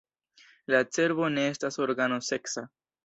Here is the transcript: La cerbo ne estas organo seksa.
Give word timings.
La 0.75 0.79
cerbo 0.97 1.29
ne 1.35 1.43
estas 1.51 1.77
organo 1.87 2.19
seksa. 2.31 2.65